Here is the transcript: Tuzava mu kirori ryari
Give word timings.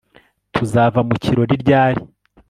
Tuzava 0.53 0.99
mu 1.07 1.15
kirori 1.23 1.55
ryari 1.63 2.01